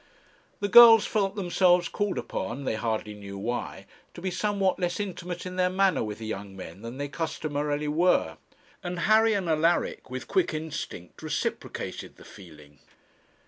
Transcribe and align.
The 0.61 0.67
girls 0.67 1.05
felt 1.05 1.35
themselves 1.35 1.87
called 1.87 2.17
upon, 2.17 2.63
they 2.65 2.73
hardly 2.73 3.13
knew 3.13 3.37
why, 3.37 3.85
to 4.15 4.19
be 4.21 4.31
somewhat 4.31 4.79
less 4.79 4.99
intimate 4.99 5.45
in 5.45 5.57
their 5.57 5.69
manner 5.69 6.03
with 6.03 6.17
the 6.17 6.25
young 6.25 6.55
men 6.55 6.81
than 6.81 6.97
they 6.97 7.07
customarily 7.07 7.87
were; 7.87 8.37
and 8.81 9.01
Harry 9.01 9.33
and 9.35 9.47
Alaric, 9.47 10.09
with 10.09 10.27
quick 10.27 10.55
instinct, 10.55 11.21
reciprocated 11.21 12.15
the 12.15 12.25
feeling. 12.25 12.79